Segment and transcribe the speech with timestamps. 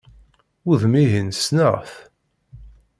[0.69, 1.91] Udem-ihin, ssneɣ-t!